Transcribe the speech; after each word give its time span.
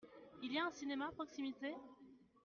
Il 0.41 0.51
y 0.51 0.57
a 0.57 0.65
un 0.65 0.71
cinéma 0.71 1.09
à 1.09 1.11
proximité? 1.11 1.75